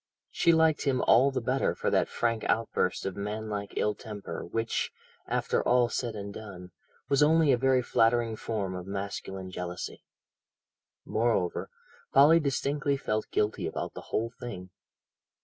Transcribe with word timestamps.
She 0.31 0.51
liked 0.51 0.81
him 0.85 1.03
all 1.03 1.29
the 1.29 1.39
better 1.41 1.75
for 1.75 1.91
that 1.91 2.09
frank 2.09 2.43
outburst 2.45 3.05
of 3.05 3.15
manlike 3.15 3.73
ill 3.77 3.93
temper 3.93 4.43
which, 4.43 4.89
after 5.27 5.61
all 5.61 5.89
said 5.89 6.15
and 6.15 6.33
done, 6.33 6.71
was 7.07 7.21
only 7.21 7.51
a 7.51 7.57
very 7.57 7.83
flattering 7.83 8.35
form 8.35 8.73
of 8.73 8.87
masculine 8.87 9.51
jealousy. 9.51 10.03
Moreover, 11.05 11.69
Polly 12.15 12.39
distinctly 12.39 12.97
felt 12.97 13.29
guilty 13.29 13.67
about 13.67 13.93
the 13.93 14.01
whole 14.09 14.31
thing. 14.39 14.71